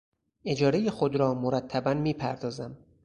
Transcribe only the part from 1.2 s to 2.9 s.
مرتبا میپردازم.